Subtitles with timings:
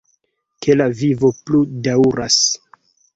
[0.65, 2.39] Ke la vivo plu daŭras!